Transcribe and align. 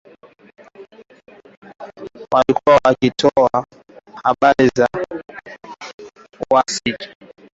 Walikuwa 2.31 2.79
wakitoa 2.85 3.65
habari 4.23 4.69
za 4.75 4.87
ujasusi 6.51 6.93